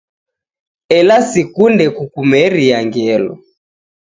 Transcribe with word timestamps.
Ela 0.97 1.17
sikunde 1.31 1.85
kukumeria 1.95 2.77
ngelo 2.87 3.33